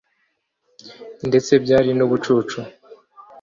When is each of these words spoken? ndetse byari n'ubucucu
ndetse 1.27 1.51
byari 1.63 1.89
n'ubucucu 1.97 2.59